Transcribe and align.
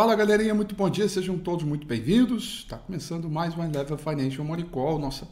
Fala 0.00 0.16
galerinha, 0.16 0.54
muito 0.54 0.74
bom 0.74 0.88
dia, 0.88 1.06
sejam 1.06 1.36
todos 1.36 1.62
muito 1.62 1.86
bem-vindos. 1.86 2.60
Está 2.60 2.78
começando 2.78 3.28
mais 3.28 3.54
um 3.54 3.60
Level 3.60 3.98
Financial 3.98 4.42
Money 4.42 4.64
Call, 4.64 4.98
nossa 4.98 5.28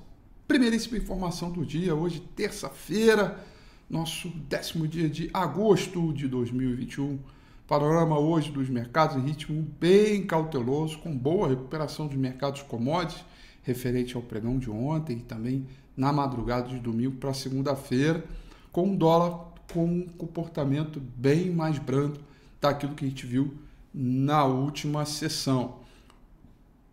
primeiríssima 0.47 0.99
informação 0.99 1.51
do 1.51 1.65
dia, 1.65 1.95
hoje, 1.95 2.21
terça-feira, 2.37 3.43
nosso 3.89 4.29
décimo 4.29 4.87
dia 4.87 5.09
de 5.09 5.31
agosto 5.33 6.13
de 6.13 6.29
2021. 6.29 7.19
Panorama 7.67 8.19
hoje 8.19 8.53
dos 8.53 8.69
mercados 8.69 9.17
em 9.17 9.21
ritmo 9.21 9.67
bem 9.81 10.27
cauteloso, 10.27 10.99
com 10.99 11.17
boa 11.17 11.49
recuperação 11.49 12.07
dos 12.07 12.19
mercados 12.19 12.61
commodities, 12.61 13.25
referente 13.63 14.17
ao 14.17 14.23
pregão 14.23 14.59
de 14.59 14.71
ontem 14.71 15.17
e 15.17 15.23
também 15.23 15.67
na 15.97 16.13
madrugada 16.13 16.69
de 16.69 16.79
domingo 16.79 17.17
para 17.17 17.33
segunda-feira, 17.33 18.23
com 18.71 18.89
um 18.89 18.95
dólar 18.95 19.47
com 19.73 19.87
um 19.87 20.03
comportamento 20.03 21.01
bem 21.01 21.51
mais 21.51 21.79
brando 21.79 22.21
daquilo 22.61 22.95
que 22.95 23.07
a 23.07 23.09
gente 23.09 23.25
viu 23.25 23.67
na 23.93 24.45
última 24.45 25.05
sessão. 25.05 25.81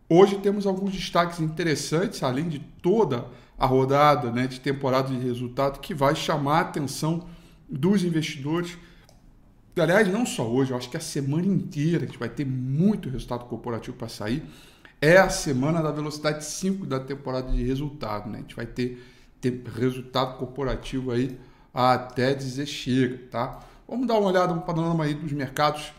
Hoje 0.08 0.38
temos 0.38 0.68
alguns 0.68 0.94
destaques 0.94 1.40
interessantes, 1.40 2.22
além 2.22 2.48
de 2.48 2.60
toda 2.60 3.28
a 3.58 3.66
rodada 3.66 4.32
né, 4.32 4.48
de 4.48 4.60
temporada 4.60 5.10
de 5.10 5.18
resultado, 5.18 5.80
que 5.80 5.94
vai 5.94 6.16
chamar 6.16 6.58
a 6.58 6.62
atenção 6.62 7.26
dos 7.68 8.04
investidores. 8.04 8.78
Aliás, 9.76 10.08
não 10.08 10.26
só 10.26 10.48
hoje, 10.48 10.72
eu 10.72 10.78
acho 10.78 10.90
que 10.90 10.98
a 10.98 11.02
semana 11.02 11.48
inteira 11.48 12.04
a 12.04 12.06
gente 12.06 12.20
vai 12.20 12.30
ter 12.30 12.46
muito 12.46 13.10
resultado 13.10 13.46
corporativo 13.46 13.98
para 13.98 14.08
sair. 14.08 14.44
É 15.02 15.18
a 15.18 15.30
semana 15.30 15.82
da 15.82 15.92
velocidade 15.92 16.46
5 16.46 16.86
da 16.86 17.00
temporada 17.00 17.52
de 17.52 17.64
resultado. 17.64 18.30
Né? 18.30 18.38
A 18.38 18.42
gente 18.42 18.56
vai 18.56 18.66
ter, 18.66 19.04
ter 19.42 19.62
resultado 19.76 20.38
corporativo 20.38 21.12
aí 21.12 21.38
até 21.74 22.34
dizer 22.34 22.66
chega. 22.66 23.20
Tá? 23.30 23.60
Vamos 23.88 24.08
dar 24.08 24.20
uma 24.20 24.30
olhada 24.30 24.54
no 24.54 24.62
panorama 24.62 25.04
aí 25.04 25.14
dos 25.14 25.32
mercados 25.32 25.92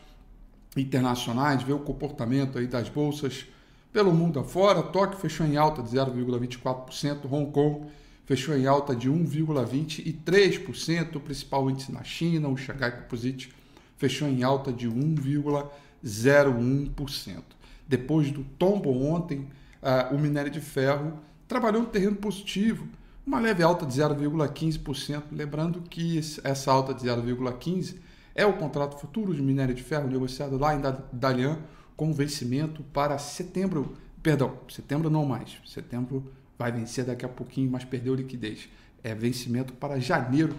internacionais, 0.81 1.63
ver 1.63 1.73
o 1.73 1.79
comportamento 1.79 2.59
aí 2.59 2.67
das 2.67 2.89
bolsas 2.89 3.47
pelo 3.93 4.13
mundo 4.13 4.39
afora. 4.39 4.83
Tóquio 4.83 5.19
fechou 5.19 5.47
em 5.47 5.57
alta 5.57 5.83
de 5.83 5.91
0,24%, 5.91 7.31
Hong 7.31 7.51
Kong 7.51 7.87
fechou 8.27 8.55
em 8.57 8.67
alta 8.67 8.95
de 8.95 9.09
1,23%, 9.09 11.17
o 11.17 11.21
principal 11.21 11.71
índice 11.71 11.91
na 11.93 12.03
China, 12.03 12.49
o 12.49 12.57
Shanghai 12.57 12.91
Composite, 12.91 13.55
fechou 13.97 14.29
em 14.29 14.43
alta 14.43 14.73
de 14.73 14.91
1,01%. 14.91 17.43
Depois 17.89 18.33
do 18.33 18.43
tombo 18.59 18.91
ontem, 18.91 19.47
uh, 19.81 20.13
o 20.15 20.19
minério 20.19 20.51
de 20.51 20.61
ferro 20.61 21.21
trabalhou 21.47 21.83
no 21.83 21.89
terreno 21.89 22.17
positivo, 22.17 22.89
uma 23.25 23.39
leve 23.39 23.63
alta 23.63 23.87
de 23.87 23.95
0,15%, 23.95 25.23
lembrando 25.31 25.81
que 25.83 26.19
essa 26.43 26.73
alta 26.73 26.93
de 26.93 27.07
0,15% 27.07 27.95
é 28.37 28.47
o 28.47 28.53
contrato 28.53 29.01
futuro 29.01 29.35
de 29.35 29.43
minério 29.43 29.75
de 29.75 29.83
ferro 29.83 30.07
negociado 30.07 30.57
lá 30.59 30.77
em 30.77 30.83
Dalian 31.11 31.59
com 31.97 32.13
vencimento 32.13 32.83
para 32.93 33.17
setembro, 33.17 33.97
perdão, 34.23 34.59
setembro 34.69 35.09
não 35.09 35.25
mais, 35.25 35.57
setembro 35.65 36.31
vai 36.59 36.71
vencer 36.71 37.07
daqui 37.07 37.25
a 37.25 37.29
pouquinho, 37.29 37.71
mas 37.71 37.85
perdeu 37.85 38.15
liquidez. 38.15 38.69
É 39.03 39.15
vencimento 39.15 39.73
para 39.73 39.99
janeiro 39.99 40.55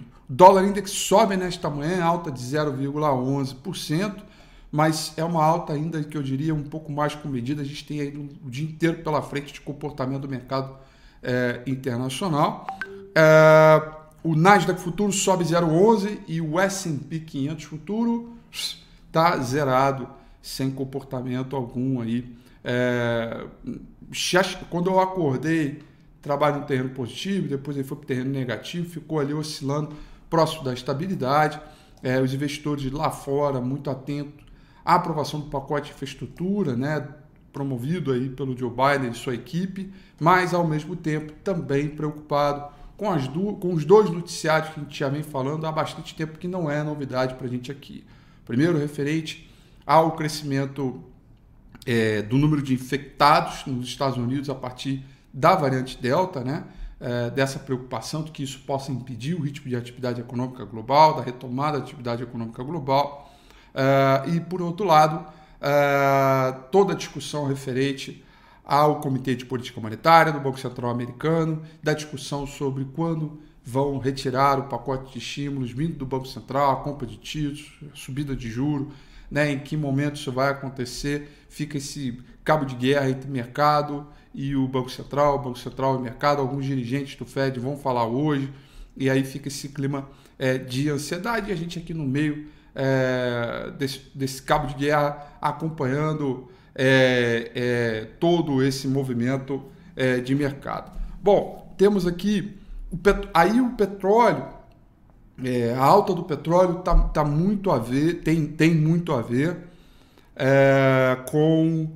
Uh, 0.00 0.04
dólar 0.28 0.66
index 0.66 0.90
sobe 0.90 1.36
nesta 1.36 1.70
manhã, 1.70 2.04
alta 2.04 2.30
de 2.30 2.40
0,11%, 2.40 4.22
mas 4.70 5.12
é 5.16 5.24
uma 5.24 5.44
alta 5.44 5.72
ainda 5.72 6.02
que 6.02 6.16
eu 6.16 6.22
diria 6.22 6.54
um 6.54 6.62
pouco 6.62 6.90
mais 6.90 7.14
com 7.14 7.28
medida. 7.28 7.62
A 7.62 7.64
gente 7.64 7.84
tem 7.84 8.00
aí 8.00 8.16
o 8.44 8.50
dia 8.50 8.64
inteiro 8.64 9.02
pela 9.02 9.20
frente 9.20 9.52
de 9.52 9.60
comportamento 9.60 10.22
do 10.22 10.28
mercado 10.28 10.74
eh, 11.22 11.60
internacional. 11.66 12.66
Eh, 13.14 13.92
o 14.24 14.34
Nasdaq 14.34 14.80
futuro 14.80 15.12
sobe 15.12 15.44
0,11 15.44 16.20
e 16.26 16.40
o 16.40 16.58
S&P 16.58 17.20
500 17.20 17.64
futuro 17.64 18.32
está 18.50 19.36
zerado, 19.38 20.08
sem 20.40 20.70
comportamento 20.70 21.54
algum 21.54 22.00
aí 22.00 22.40
é, 22.64 23.46
quando 24.70 24.90
eu 24.90 25.00
acordei, 25.00 25.82
trabalho 26.20 26.60
no 26.60 26.66
terreno 26.66 26.90
positivo, 26.90 27.48
depois 27.48 27.76
ele 27.76 27.86
foi 27.86 27.96
para 27.96 28.04
o 28.04 28.06
terreno 28.06 28.30
negativo, 28.30 28.88
ficou 28.88 29.18
ali 29.18 29.34
oscilando 29.34 29.94
próximo 30.30 30.62
da 30.64 30.72
estabilidade. 30.72 31.60
É, 32.02 32.20
os 32.20 32.32
investidores 32.32 32.90
lá 32.90 33.10
fora 33.10 33.60
muito 33.60 33.90
atentos 33.90 34.44
à 34.84 34.94
aprovação 34.94 35.40
do 35.40 35.46
pacote 35.46 35.86
de 35.86 35.94
infraestrutura, 35.94 36.76
né, 36.76 37.06
promovido 37.52 38.12
aí 38.12 38.28
pelo 38.28 38.56
Joe 38.56 38.70
Biden 38.70 39.10
e 39.10 39.14
sua 39.14 39.34
equipe, 39.34 39.92
mas 40.18 40.54
ao 40.54 40.66
mesmo 40.66 40.96
tempo 40.96 41.32
também 41.44 41.88
preocupado 41.88 42.72
com, 42.96 43.10
as 43.10 43.28
com 43.28 43.74
os 43.74 43.84
dois 43.84 44.10
noticiários 44.10 44.72
que 44.72 44.80
a 44.80 44.82
gente 44.82 44.98
já 44.98 45.08
vem 45.08 45.22
falando 45.22 45.66
há 45.66 45.72
bastante 45.72 46.14
tempo, 46.14 46.38
que 46.38 46.48
não 46.48 46.70
é 46.70 46.82
novidade 46.82 47.34
para 47.34 47.46
a 47.46 47.50
gente 47.50 47.70
aqui. 47.70 48.04
Primeiro, 48.44 48.78
referente 48.78 49.50
ao 49.86 50.12
crescimento 50.12 51.02
é, 51.86 52.22
do 52.22 52.38
número 52.38 52.62
de 52.62 52.74
infectados 52.74 53.66
nos 53.66 53.86
Estados 53.86 54.16
Unidos 54.16 54.48
a 54.48 54.54
partir 54.54 55.04
da 55.32 55.54
variante 55.54 56.00
Delta, 56.00 56.42
né? 56.42 56.64
É, 57.00 57.30
dessa 57.30 57.58
preocupação 57.58 58.22
de 58.22 58.30
que 58.30 58.44
isso 58.44 58.60
possa 58.60 58.92
impedir 58.92 59.34
o 59.34 59.40
ritmo 59.40 59.68
de 59.68 59.74
atividade 59.74 60.20
econômica 60.20 60.64
global, 60.64 61.16
da 61.16 61.22
retomada 61.22 61.78
da 61.78 61.84
atividade 61.84 62.22
econômica 62.22 62.62
global. 62.62 63.28
É, 63.74 64.30
e, 64.30 64.40
por 64.40 64.62
outro 64.62 64.86
lado, 64.86 65.26
é, 65.60 66.52
toda 66.70 66.92
a 66.92 66.96
discussão 66.96 67.46
referente 67.46 68.24
ao 68.64 69.00
Comitê 69.00 69.34
de 69.34 69.44
Política 69.44 69.80
Monetária 69.80 70.32
do 70.32 70.38
Banco 70.38 70.60
Central 70.60 70.90
Americano, 70.90 71.62
da 71.82 71.92
discussão 71.92 72.46
sobre 72.46 72.84
quando 72.84 73.40
vão 73.64 73.98
retirar 73.98 74.58
o 74.58 74.64
pacote 74.64 75.12
de 75.12 75.18
estímulos 75.18 75.70
vindo 75.70 75.96
do 75.96 76.06
Banco 76.06 76.26
Central, 76.26 76.70
a 76.70 76.76
compra 76.76 77.06
de 77.06 77.16
títulos, 77.16 77.72
subida 77.94 78.34
de 78.34 78.48
juros, 78.50 78.88
né, 79.32 79.50
em 79.50 79.58
que 79.58 79.78
momento 79.78 80.16
isso 80.16 80.30
vai 80.30 80.50
acontecer, 80.50 81.46
fica 81.48 81.78
esse 81.78 82.20
cabo 82.44 82.66
de 82.66 82.74
guerra 82.74 83.08
entre 83.08 83.30
mercado 83.30 84.06
e 84.34 84.54
o 84.54 84.68
Banco 84.68 84.90
Central, 84.90 85.36
o 85.36 85.38
Banco 85.38 85.58
Central 85.58 85.94
e 85.94 85.96
o 85.96 86.00
mercado, 86.00 86.42
alguns 86.42 86.66
dirigentes 86.66 87.16
do 87.16 87.24
Fed 87.24 87.58
vão 87.58 87.78
falar 87.78 88.06
hoje, 88.06 88.52
e 88.94 89.08
aí 89.08 89.24
fica 89.24 89.48
esse 89.48 89.70
clima 89.70 90.06
é, 90.38 90.58
de 90.58 90.90
ansiedade, 90.90 91.48
e 91.48 91.52
a 91.52 91.56
gente 91.56 91.78
aqui 91.78 91.94
no 91.94 92.04
meio 92.04 92.46
é, 92.74 93.72
desse, 93.78 94.02
desse, 94.14 94.42
cabo 94.42 94.66
de 94.66 94.74
guerra 94.74 95.26
acompanhando 95.40 96.50
é, 96.74 97.50
é 97.54 98.04
todo 98.20 98.62
esse 98.62 98.86
movimento 98.86 99.62
é, 99.96 100.20
de 100.20 100.34
mercado. 100.34 100.92
Bom, 101.22 101.74
temos 101.78 102.06
aqui 102.06 102.58
o 102.90 102.98
aí 103.32 103.62
o 103.62 103.70
petróleo 103.70 104.44
é, 105.44 105.74
a 105.74 105.84
alta 105.84 106.14
do 106.14 106.22
petróleo 106.22 106.76
tá, 106.76 106.94
tá 107.08 107.24
muito 107.24 107.70
a 107.70 107.78
ver, 107.78 108.22
tem, 108.22 108.46
tem 108.46 108.74
muito 108.74 109.12
a 109.12 109.20
ver 109.20 109.56
é, 110.36 111.18
com 111.30 111.90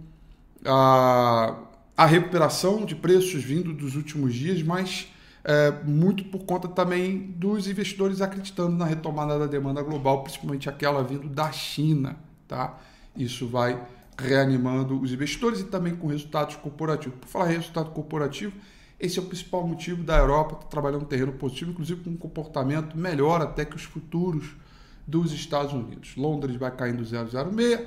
a, 0.65 1.57
a 1.97 2.07
recuperação 2.07 2.85
de 2.85 2.95
preços 2.95 3.43
vindo 3.43 3.73
dos 3.73 3.95
últimos 3.97 4.35
dias, 4.35 4.63
mas 4.63 5.09
é, 5.45 5.73
muito 5.85 6.25
por 6.25 6.45
conta 6.45 6.67
também 6.67 7.19
dos 7.19 7.69
investidores 7.69 8.21
acreditando 8.21 8.77
na 8.77 8.85
retomada 8.85 9.39
da 9.39 9.47
demanda 9.47 9.81
global, 9.83 10.23
principalmente 10.23 10.69
aquela 10.69 11.05
vindo 11.05 11.29
da 11.29 11.53
China. 11.53 12.17
Tá? 12.49 12.79
Isso 13.17 13.47
vai 13.47 13.81
reanimando 14.19 15.01
os 15.01 15.13
investidores 15.13 15.61
e 15.61 15.65
também 15.65 15.95
com 15.95 16.09
resultados 16.09 16.57
corporativos. 16.57 17.19
Por 17.21 17.29
falar 17.29 17.53
em 17.53 17.57
resultado 17.57 17.91
corporativo, 17.91 18.53
esse 18.99 19.19
é 19.19 19.23
o 19.23 19.27
principal 19.27 19.67
motivo 19.67 20.03
da 20.03 20.17
Europa 20.17 20.55
estar 20.55 20.69
trabalhando 20.69 21.03
no 21.03 21.07
terreno 21.07 21.33
positivo, 21.33 21.71
inclusive 21.71 22.03
com 22.03 22.11
um 22.11 22.17
comportamento 22.17 22.97
melhor 22.97 23.43
até 23.43 23.65
que 23.65 23.77
os 23.77 23.83
futuros 23.83 24.57
dos 25.07 25.33
Estados 25.33 25.73
Unidos. 25.73 26.17
Londres 26.17 26.57
vai 26.57 26.71
caindo 26.71 27.03
0,06, 27.05 27.85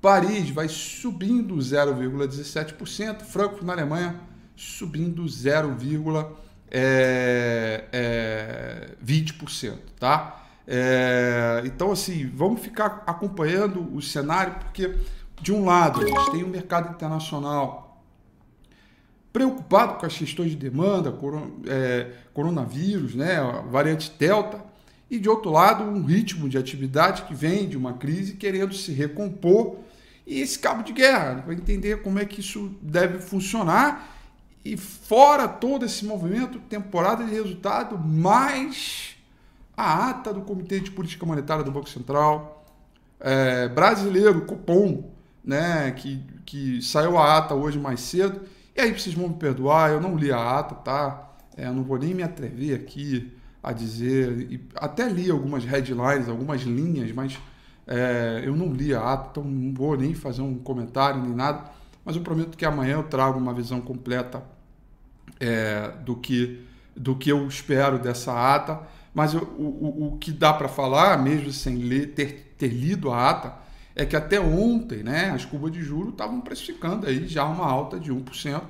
Paris 0.00 0.50
vai 0.50 0.68
subindo 0.68 1.54
0,17%, 1.56 3.20
Frankfurt 3.22 3.62
na 3.62 3.72
Alemanha 3.72 4.20
subindo 4.56 5.24
0,20%, 5.24 6.26
é, 6.70 7.84
é, 7.92 8.90
tá? 9.98 10.44
É, 10.66 11.62
então, 11.64 11.92
assim, 11.92 12.30
vamos 12.34 12.60
ficar 12.60 13.02
acompanhando 13.06 13.94
o 13.94 14.02
cenário, 14.02 14.54
porque, 14.54 14.96
de 15.40 15.52
um 15.52 15.64
lado, 15.64 16.00
a 16.00 16.06
gente 16.06 16.30
tem 16.32 16.42
o 16.42 16.46
um 16.46 16.50
mercado 16.50 16.92
internacional 16.92 17.81
preocupado 19.32 19.98
com 19.98 20.06
as 20.06 20.16
questões 20.16 20.50
de 20.50 20.56
demanda, 20.56 21.16
é, 21.66 22.10
coronavírus, 22.34 23.14
né, 23.14 23.36
variante 23.70 24.12
Delta, 24.18 24.62
e 25.10 25.18
de 25.18 25.28
outro 25.28 25.50
lado, 25.50 25.84
um 25.84 26.04
ritmo 26.04 26.48
de 26.48 26.58
atividade 26.58 27.22
que 27.22 27.34
vem 27.34 27.68
de 27.68 27.76
uma 27.76 27.94
crise 27.94 28.34
querendo 28.34 28.74
se 28.74 28.92
recompor 28.92 29.78
e 30.26 30.40
esse 30.40 30.58
cabo 30.58 30.82
de 30.82 30.92
guerra, 30.92 31.42
para 31.42 31.54
entender 31.54 32.02
como 32.02 32.18
é 32.18 32.24
que 32.24 32.40
isso 32.40 32.74
deve 32.80 33.18
funcionar 33.18 34.16
e 34.64 34.76
fora 34.76 35.48
todo 35.48 35.84
esse 35.84 36.04
movimento, 36.04 36.58
temporada 36.60 37.24
de 37.24 37.30
resultado, 37.30 37.98
mais 37.98 39.16
a 39.76 40.10
ata 40.10 40.32
do 40.32 40.42
Comitê 40.42 40.78
de 40.78 40.90
Política 40.90 41.26
Monetária 41.26 41.64
do 41.64 41.72
Banco 41.72 41.88
Central, 41.88 42.64
é, 43.18 43.68
brasileiro, 43.68 44.42
Copom, 44.42 45.10
né, 45.44 45.90
que, 45.92 46.22
que 46.44 46.80
saiu 46.80 47.18
a 47.18 47.38
ata 47.38 47.54
hoje 47.54 47.78
mais 47.78 48.00
cedo. 48.00 48.42
E 48.74 48.80
aí 48.80 48.98
vocês 48.98 49.14
vão 49.14 49.28
me 49.28 49.34
perdoar, 49.34 49.90
eu 49.90 50.00
não 50.00 50.16
li 50.16 50.32
a 50.32 50.58
ata, 50.58 50.74
tá? 50.74 51.30
É, 51.56 51.66
eu 51.66 51.74
não 51.74 51.82
vou 51.82 51.98
nem 51.98 52.14
me 52.14 52.22
atrever 52.22 52.74
aqui 52.74 53.32
a 53.62 53.72
dizer, 53.72 54.60
até 54.74 55.08
li 55.08 55.30
algumas 55.30 55.64
headlines, 55.64 56.28
algumas 56.28 56.62
linhas, 56.62 57.12
mas 57.12 57.38
é, 57.86 58.42
eu 58.44 58.56
não 58.56 58.72
li 58.72 58.94
a 58.94 59.12
ata, 59.12 59.28
então 59.30 59.44
não 59.44 59.72
vou 59.72 59.96
nem 59.96 60.14
fazer 60.14 60.42
um 60.42 60.58
comentário 60.58 61.22
nem 61.22 61.34
nada 61.34 61.70
mas 62.04 62.16
eu 62.16 62.22
prometo 62.22 62.56
que 62.56 62.64
amanhã 62.64 62.94
eu 62.94 63.04
trago 63.04 63.38
uma 63.38 63.54
visão 63.54 63.80
completa 63.80 64.42
é, 65.38 65.92
do, 66.04 66.16
que, 66.16 66.64
do 66.96 67.16
que 67.16 67.30
eu 67.30 67.46
espero 67.46 67.98
dessa 67.98 68.54
ata. 68.54 68.80
Mas 69.14 69.34
eu, 69.34 69.42
o, 69.42 70.14
o, 70.14 70.18
que 70.18 70.32
dá 70.32 70.52
para 70.52 70.68
falar, 70.68 71.22
mesmo 71.22 71.52
sem 71.52 71.76
ler, 71.76 72.14
ter, 72.14 72.54
ter 72.58 72.68
lido 72.68 73.10
a 73.12 73.30
ata, 73.30 73.54
é 73.94 74.04
que 74.06 74.16
até 74.16 74.40
ontem 74.40 75.02
né, 75.02 75.30
as 75.30 75.44
curvas 75.44 75.72
de 75.72 75.82
juros 75.82 76.12
estavam 76.12 76.40
precificando 76.40 77.06
aí 77.06 77.26
já 77.26 77.44
uma 77.44 77.66
alta 77.66 77.98
de 77.98 78.12
1%, 78.12 78.62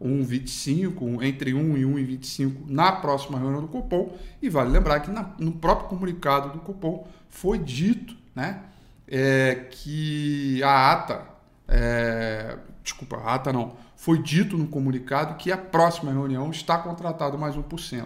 1,25%, 0.00 1.22
entre 1.22 1.52
1 1.54 1.76
e 1.76 1.82
1,25% 1.82 2.54
na 2.68 2.92
próxima 2.92 3.38
reunião 3.38 3.60
do 3.60 3.68
Copom. 3.68 4.16
E 4.40 4.48
vale 4.48 4.70
lembrar 4.70 5.00
que 5.00 5.10
na, 5.10 5.34
no 5.38 5.52
próprio 5.52 5.88
comunicado 5.88 6.50
do 6.50 6.60
Copom 6.60 7.06
foi 7.28 7.58
dito 7.58 8.16
né, 8.34 8.62
é, 9.08 9.66
que 9.70 10.62
a 10.62 10.92
ata 10.92 11.30
é, 11.70 12.56
desculpa, 12.82 13.16
a 13.18 13.34
ata 13.34 13.52
não, 13.52 13.76
foi 13.94 14.20
dito 14.20 14.56
no 14.56 14.66
comunicado 14.66 15.36
que 15.36 15.52
a 15.52 15.56
próxima 15.56 16.12
reunião 16.12 16.50
está 16.50 16.76
contratado 16.78 17.38
mais 17.38 17.56
1%. 17.56 18.04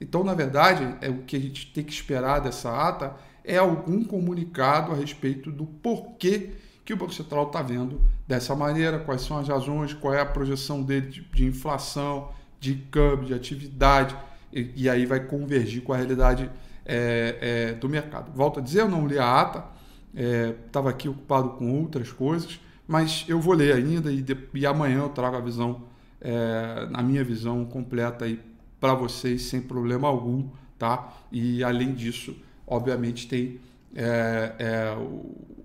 Então, 0.00 0.24
na 0.24 0.32
verdade, 0.32 0.96
é 1.00 1.10
o 1.10 1.18
que 1.18 1.36
a 1.36 1.40
gente 1.40 1.66
tem 1.72 1.84
que 1.84 1.92
esperar 1.92 2.40
dessa 2.40 2.70
ata 2.70 3.14
é 3.44 3.56
algum 3.56 4.04
comunicado 4.04 4.92
a 4.92 4.94
respeito 4.94 5.50
do 5.50 5.66
porquê 5.66 6.50
que 6.84 6.92
o 6.92 6.96
Banco 6.96 7.14
Central 7.14 7.46
está 7.46 7.62
vendo 7.62 8.00
dessa 8.26 8.54
maneira, 8.54 8.98
quais 8.98 9.22
são 9.22 9.38
as 9.38 9.48
razões, 9.48 9.94
qual 9.94 10.14
é 10.14 10.20
a 10.20 10.26
projeção 10.26 10.82
dele 10.82 11.08
de, 11.08 11.20
de 11.20 11.46
inflação, 11.46 12.30
de 12.58 12.74
câmbio, 12.90 13.26
de 13.26 13.34
atividade, 13.34 14.16
e, 14.52 14.72
e, 14.74 14.88
aí 14.88 15.06
vai 15.06 15.20
convergir 15.20 15.82
com 15.82 15.92
a 15.92 15.96
realidade 15.96 16.50
é, 16.84 17.36
é, 17.40 17.72
do 17.74 17.88
mercado. 17.88 18.32
Volto 18.34 18.58
a 18.58 18.62
dizer, 18.62 18.80
eu 18.80 18.88
não 18.88 19.06
li 19.06 19.18
a 19.18 19.40
ata, 19.40 19.64
estava 20.66 20.90
é, 20.90 20.92
aqui 20.92 21.08
ocupado 21.08 21.50
com 21.50 21.80
outras 21.80 22.10
coisas, 22.10 22.60
mas 22.86 23.24
eu 23.28 23.40
vou 23.40 23.54
ler 23.54 23.72
ainda 23.74 24.10
e, 24.10 24.20
de, 24.20 24.36
e 24.52 24.66
amanhã 24.66 24.98
eu 24.98 25.08
trago 25.10 25.36
a 25.36 25.40
visão, 25.40 25.84
é, 26.20 26.88
a 26.92 27.02
minha 27.02 27.22
visão 27.22 27.64
completa 27.64 28.24
aí 28.24 28.40
para 28.80 28.94
vocês 28.94 29.42
sem 29.42 29.60
problema 29.60 30.08
algum, 30.08 30.48
tá? 30.76 31.12
E 31.30 31.62
além 31.62 31.94
disso, 31.94 32.34
obviamente 32.70 33.28
tem 33.28 33.60
é, 33.94 34.54
é, 34.58 34.96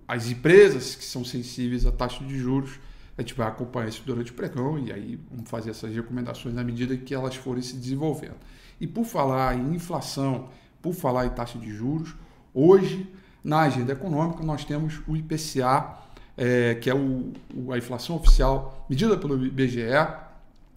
as 0.08 0.30
empresas 0.30 0.96
que 0.96 1.06
são 1.06 1.24
sensíveis 1.24 1.86
à 1.86 1.92
taxa 1.92 2.24
de 2.24 2.38
juros. 2.38 2.80
A 3.18 3.22
gente 3.22 3.34
vai 3.34 3.48
acompanhar 3.48 3.88
isso 3.88 4.04
durante 4.06 4.32
o 4.32 4.34
pregão 4.34 4.78
e 4.78 4.92
aí 4.92 5.18
vamos 5.32 5.50
fazer 5.50 5.70
essas 5.70 5.96
recomendações 5.96 6.54
na 6.54 6.64
medida 6.64 6.98
que 6.98 7.14
elas 7.14 7.36
forem 7.36 7.62
se 7.62 7.78
desenvolvendo. 7.78 8.36
E 8.82 8.86
por 8.86 9.06
falar 9.06 9.56
em 9.56 9.74
inflação, 9.74 10.50
por 10.82 10.94
falar 10.94 11.26
em 11.26 11.30
taxa 11.30 11.58
de 11.58 11.74
juros, 11.74 12.14
hoje 12.54 13.10
na 13.42 13.62
agenda 13.62 13.94
econômica 13.94 14.44
nós 14.44 14.66
temos 14.66 15.02
o 15.08 15.16
IPCA 15.16 16.04
é, 16.38 16.76
que 16.76 16.90
é 16.90 16.96
o, 16.96 17.32
a 17.72 17.78
inflação 17.78 18.16
oficial 18.16 18.86
medida 18.90 19.18
pelo 19.18 19.46
IBGE, 19.46 19.84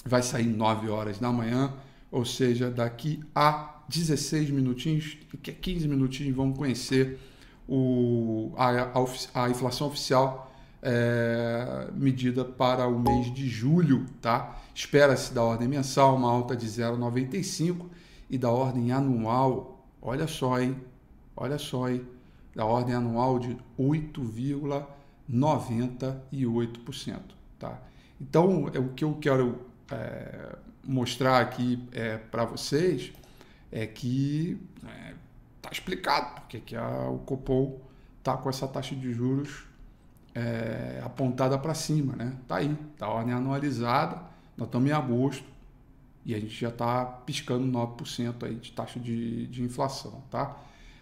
vai 0.04 0.22
sair 0.22 0.46
9 0.46 0.88
horas 0.88 1.18
da 1.18 1.30
manhã, 1.32 1.72
ou 2.10 2.24
seja, 2.24 2.70
daqui 2.70 3.20
a 3.34 3.77
16 3.88 4.50
minutinhos, 4.50 5.16
daqui 5.32 5.50
a 5.50 5.54
15 5.54 5.88
minutinhos 5.88 6.36
vamos 6.36 6.58
conhecer 6.58 7.18
o, 7.68 8.52
a, 8.56 8.68
a, 8.70 9.44
a 9.44 9.50
inflação 9.50 9.86
oficial 9.88 10.52
é, 10.82 11.88
medida 11.94 12.44
para 12.44 12.86
o 12.86 12.98
mês 12.98 13.32
de 13.32 13.48
julho, 13.48 14.06
tá? 14.20 14.60
Espera-se 14.74 15.32
da 15.34 15.42
ordem 15.42 15.66
mensal 15.66 16.16
uma 16.16 16.30
alta 16.30 16.56
de 16.56 16.66
0,95 16.66 17.86
e 18.30 18.38
da 18.38 18.50
ordem 18.50 18.92
anual, 18.92 19.84
olha 20.00 20.26
só, 20.26 20.60
hein? 20.60 20.76
Olha 21.36 21.58
só, 21.58 21.88
hein? 21.88 22.06
Da 22.54 22.64
ordem 22.64 22.94
anual 22.94 23.38
de 23.38 23.56
8,5 23.78 24.86
98%. 25.30 27.20
Tá? 27.58 27.78
Então, 28.20 28.70
é, 28.72 28.78
o 28.78 28.88
que 28.88 29.04
eu 29.04 29.14
quero 29.20 29.60
é, 29.90 30.56
mostrar 30.84 31.40
aqui 31.40 31.82
é, 31.92 32.16
para 32.16 32.44
vocês 32.44 33.12
é 33.70 33.86
que 33.86 34.58
é, 34.86 35.14
tá 35.60 35.70
explicado 35.70 36.40
porque 36.40 36.60
que 36.60 36.76
a, 36.76 37.08
o 37.08 37.18
Copom 37.20 37.80
está 38.18 38.36
com 38.36 38.48
essa 38.48 38.66
taxa 38.66 38.94
de 38.94 39.12
juros 39.12 39.64
é, 40.34 41.00
apontada 41.04 41.58
para 41.58 41.74
cima. 41.74 42.14
Né? 42.16 42.32
Tá 42.46 42.56
aí, 42.56 42.76
tá 42.96 43.08
ordem 43.08 43.34
anualizada, 43.34 44.22
nós 44.56 44.68
estamos 44.68 44.88
em 44.88 44.92
agosto 44.92 45.44
e 46.24 46.34
a 46.34 46.38
gente 46.38 46.54
já 46.54 46.68
está 46.68 47.04
piscando 47.04 47.66
9% 47.66 48.44
aí 48.44 48.54
de 48.56 48.72
taxa 48.72 49.00
de, 49.00 49.46
de 49.46 49.62
inflação. 49.62 50.22
Tá? 50.30 50.56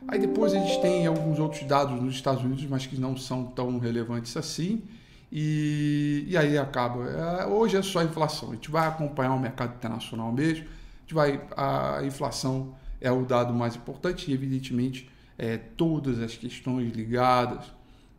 Aí 0.09 0.19
depois 0.19 0.55
a 0.55 0.59
gente 0.59 0.81
tem 0.81 1.07
alguns 1.07 1.39
outros 1.39 1.65
dados 1.65 2.01
nos 2.01 2.15
Estados 2.15 2.45
Unidos, 2.45 2.65
mas 2.67 2.87
que 2.87 2.99
não 2.99 3.17
são 3.17 3.45
tão 3.45 3.79
relevantes 3.79 4.37
assim. 4.37 4.83
E, 5.33 6.25
e 6.29 6.37
aí 6.37 6.57
acaba. 6.57 7.05
É, 7.11 7.47
hoje 7.47 7.77
é 7.77 7.83
só 7.83 8.03
inflação. 8.03 8.53
A 8.53 8.55
gente 8.55 8.71
vai 8.71 8.87
acompanhar 8.87 9.35
o 9.35 9.39
mercado 9.39 9.75
internacional 9.75 10.31
mesmo. 10.33 10.67
Gente 11.07 11.15
vai, 11.15 11.41
a 11.57 12.01
inflação 12.05 12.75
é 13.01 13.13
o 13.13 13.25
dado 13.25 13.55
mais 13.55 13.77
importante 13.77 14.29
e, 14.29 14.35
evidentemente, 14.35 15.09
é, 15.39 15.57
todas 15.57 16.19
as 16.21 16.35
questões 16.35 16.93
ligadas 16.93 17.73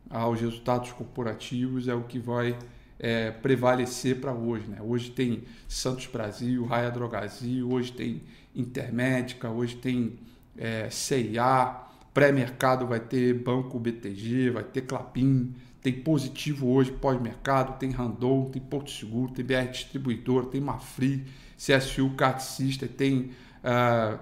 aos 0.09 0.39
resultados 0.39 0.93
corporativos 0.93 1.89
é 1.89 1.93
o 1.93 2.03
que 2.03 2.17
vai 2.17 2.57
é, 2.97 3.29
prevalecer 3.29 4.21
para 4.21 4.31
hoje. 4.31 4.67
Né? 4.69 4.77
Hoje 4.81 5.11
tem 5.11 5.43
Santos 5.67 6.05
Brasil, 6.05 6.63
Raia 6.63 6.89
Drogazil, 6.89 7.69
hoje 7.69 7.91
tem 7.91 8.21
Intermédica, 8.55 9.49
hoje 9.49 9.75
tem 9.75 10.17
é, 10.57 10.89
CIA, 10.89 11.75
pré-mercado 12.13 12.87
vai 12.87 13.01
ter 13.01 13.33
Banco 13.33 13.77
BTG, 13.77 14.51
vai 14.51 14.63
ter 14.63 14.83
Clapin, 14.83 15.53
tem 15.81 15.91
Positivo 15.91 16.69
hoje, 16.69 16.93
pós-mercado, 16.93 17.77
tem 17.77 17.91
Randon, 17.91 18.45
tem 18.45 18.61
Porto 18.61 18.91
Seguro, 18.91 19.33
tem 19.33 19.43
BR 19.43 19.69
Distribuidor, 19.69 20.45
tem 20.45 20.61
Mafri, 20.61 21.25
CSU, 21.57 22.11
Carticista, 22.11 22.87
tem. 22.87 23.31
Uh, 23.63 24.19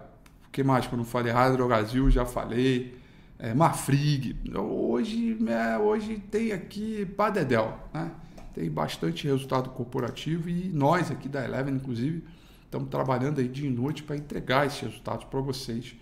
que 0.52 0.64
mais 0.64 0.88
que 0.88 0.94
eu 0.94 0.98
não 0.98 1.06
falei? 1.06 1.34
Rádio 1.34 1.68
Brasil, 1.68 2.10
já 2.10 2.26
falei. 2.26 2.98
É, 3.38 3.54
Mafrig. 3.54 4.38
Hoje, 4.58 5.38
é, 5.46 5.78
hoje 5.78 6.18
tem 6.32 6.54
aqui 6.54 7.06
Padedel, 7.06 7.78
né? 7.94 8.10
Tem 8.54 8.72
bastante 8.72 9.28
resultado 9.28 9.70
corporativo 9.72 10.48
e 10.50 10.70
nós 10.70 11.12
aqui 11.12 11.28
da 11.28 11.44
Eleven, 11.44 11.76
inclusive, 11.76 12.24
estamos 12.64 12.88
trabalhando 12.90 13.40
aí 13.40 13.50
dia 13.50 13.68
e 13.68 13.70
noite 13.70 14.02
para 14.04 14.16
entregar 14.16 14.66
esses 14.66 14.80
resultados 14.80 15.26
para 15.26 15.42
vocês 15.42 15.94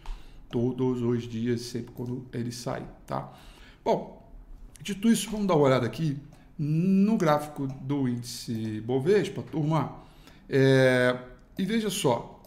todos 0.52 1.02
os 1.02 1.24
dias, 1.24 1.62
sempre 1.62 1.92
quando 1.96 2.28
ele 2.32 2.52
sai, 2.52 2.86
tá? 3.08 3.34
Bom, 3.84 4.32
dito 4.80 5.10
isso, 5.10 5.32
vamos 5.32 5.48
dar 5.48 5.56
uma 5.56 5.66
olhada 5.66 5.88
aqui 5.88 6.16
no 6.60 7.18
gráfico 7.18 7.66
do 7.66 8.08
índice 8.08 8.80
Bovespa, 8.82 9.42
turma, 9.42 10.03
é, 10.50 11.18
e 11.58 11.66
veja 11.66 11.90
só, 11.90 12.42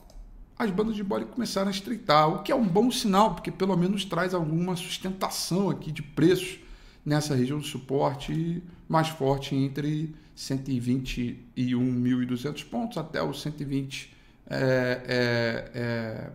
as 0.59 0.71
bandas 0.71 0.97
de 0.97 1.05
bode 1.05 1.27
começaram 1.27 1.69
a 1.69 1.71
estreitar, 1.71 2.29
o 2.29 2.43
que 2.43 2.51
é 2.51 2.55
um 2.55 2.67
bom 2.67 2.91
sinal, 2.91 3.35
porque 3.35 3.51
pelo 3.51 3.77
menos 3.77 4.05
traz 4.05 4.33
alguma 4.33 4.75
sustentação 4.77 5.69
aqui 5.71 5.93
de 5.93 6.03
preços 6.03 6.59
nessa 7.05 7.35
região 7.35 7.59
de 7.59 7.69
suporte 7.69 8.63
mais 8.89 9.09
forte 9.09 9.55
entre 9.55 10.15
121.200 10.37 12.65
pontos 12.69 12.99
até 12.99 13.23
os 13.23 13.41
120 13.43 14.17
é, 14.49 15.03
é, 15.07 15.71
é, 15.75 16.31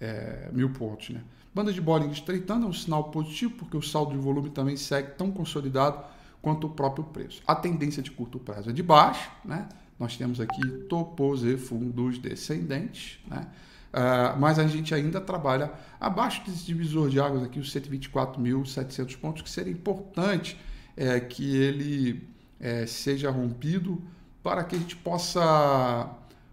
é, 0.00 0.48
mil 0.52 0.70
pontos. 0.70 1.10
Né? 1.10 1.22
Banda 1.54 1.72
de 1.72 1.80
Bollinger 1.80 2.12
estreitando 2.12 2.66
é 2.66 2.68
um 2.68 2.72
sinal 2.72 3.04
positivo, 3.04 3.54
porque 3.56 3.76
o 3.76 3.82
saldo 3.82 4.12
de 4.12 4.18
volume 4.18 4.50
também 4.50 4.76
segue 4.76 5.12
tão 5.12 5.30
consolidado 5.30 6.04
quanto 6.40 6.66
o 6.66 6.70
próprio 6.70 7.04
preço. 7.04 7.42
A 7.46 7.54
tendência 7.54 8.02
de 8.02 8.10
curto 8.10 8.38
prazo 8.38 8.70
é 8.70 8.72
de 8.72 8.82
baixo, 8.82 9.30
né? 9.44 9.68
Nós 10.00 10.16
temos 10.16 10.40
aqui 10.40 10.66
topos 10.88 11.44
e 11.44 11.58
fundos 11.58 12.18
descendentes, 12.18 13.20
né? 13.28 13.46
Uh, 13.92 14.38
mas 14.38 14.58
a 14.58 14.66
gente 14.68 14.94
ainda 14.94 15.20
trabalha 15.20 15.72
abaixo 16.00 16.42
desse 16.46 16.64
divisor 16.64 17.10
de 17.10 17.20
águas 17.20 17.42
aqui, 17.42 17.58
os 17.58 17.74
124.700 17.74 19.18
pontos, 19.18 19.42
que 19.42 19.50
seria 19.50 19.72
importante 19.72 20.56
é, 20.96 21.18
que 21.18 21.56
ele 21.56 22.26
é, 22.60 22.86
seja 22.86 23.30
rompido 23.30 24.00
para 24.42 24.62
que 24.62 24.76
a 24.76 24.78
gente 24.78 24.94
possa, 24.94 26.08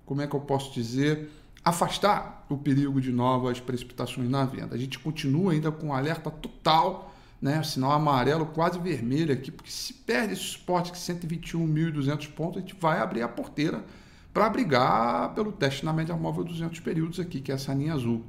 como 0.06 0.22
é 0.22 0.28
que 0.28 0.36
eu 0.36 0.40
posso 0.40 0.74
dizer, 0.74 1.30
afastar 1.64 2.46
o 2.50 2.58
perigo 2.58 3.00
de 3.00 3.12
novas 3.12 3.60
precipitações 3.60 4.30
na 4.30 4.44
venda. 4.44 4.74
A 4.74 4.78
gente 4.78 4.98
continua 4.98 5.52
ainda 5.52 5.72
com 5.72 5.94
alerta 5.94 6.32
total, 6.32 7.14
né, 7.42 7.64
sinal 7.64 7.92
amarelo 7.92 8.46
quase 8.48 8.80
vermelho 8.80 9.34
aqui, 9.34 9.52
porque 9.52 9.72
se 9.72 9.94
perde 9.94 10.34
esse 10.34 10.44
suporte 10.44 10.92
que 10.92 10.98
121.200 10.98 12.30
pontos, 12.32 12.58
a 12.58 12.62
gente 12.62 12.76
vai 12.80 13.00
abrir 13.00 13.22
a 13.22 13.28
porteira 13.28 13.86
para 14.34 14.50
brigar 14.50 15.34
pelo 15.34 15.52
teste 15.52 15.86
na 15.86 15.94
média 15.94 16.16
móvel 16.16 16.44
200 16.44 16.80
períodos 16.80 17.20
aqui, 17.20 17.42
que 17.42 17.52
é 17.52 17.56
essa 17.56 17.74
linha 17.74 17.94
azul, 17.94 18.24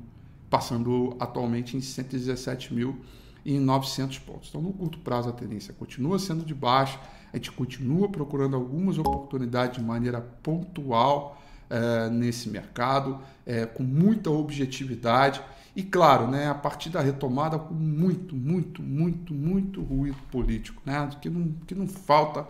passando 0.49 1.17
atualmente 1.21 1.77
em 1.77 1.81
117.900 1.81 4.21
pontos. 4.21 4.49
Então, 4.49 4.63
no 4.63 4.73
curto 4.73 4.99
prazo, 4.99 5.29
a 5.29 5.33
tendência 5.33 5.75
continua 5.75 6.19
sendo 6.19 6.45
de 6.45 6.55
baixa, 6.55 6.99
a 7.33 7.37
gente 7.37 7.53
continua 7.53 8.09
procurando 8.09 8.57
algumas 8.57 8.99
oportunidades 8.99 9.79
de 9.79 9.85
maneira 9.85 10.21
pontual 10.43 11.41
é, 11.69 12.09
nesse 12.09 12.49
mercado, 12.49 13.21
é, 13.45 13.67
com 13.67 13.83
muita 13.83 14.31
objetividade 14.31 15.43
e, 15.79 15.83
claro, 15.85 16.27
né, 16.27 16.49
a 16.49 16.55
partir 16.57 16.91
da 16.91 17.01
retomada, 17.01 17.57
com 17.57 17.73
muito, 17.73 18.35
muito, 18.35 18.83
muito, 18.83 19.33
muito 19.33 19.81
ruído 19.81 20.19
político, 20.29 20.83
né, 20.85 21.09
que, 21.23 21.31
não, 21.31 21.55
que 21.69 21.73
não 21.73 21.87
falta 21.87 22.49